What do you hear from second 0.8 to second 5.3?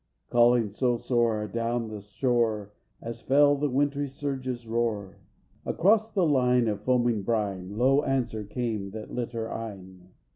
sore adown the shore, As fell the wintry surge's roar.)